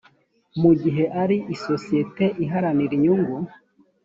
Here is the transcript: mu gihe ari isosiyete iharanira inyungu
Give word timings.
mu 0.61 0.71
gihe 0.81 1.03
ari 1.21 1.37
isosiyete 1.55 2.25
iharanira 2.43 2.91
inyungu 2.97 3.35